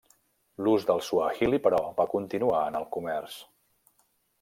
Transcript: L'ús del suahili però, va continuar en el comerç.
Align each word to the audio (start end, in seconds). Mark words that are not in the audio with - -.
L'ús 0.67 0.87
del 0.91 1.03
suahili 1.09 1.61
però, 1.67 1.83
va 2.01 2.09
continuar 2.17 2.67
en 2.73 2.83
el 2.85 2.93
comerç. 2.97 3.41